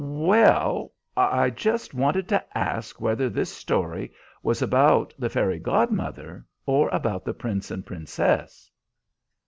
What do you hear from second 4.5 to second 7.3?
about the fairy godmother, or about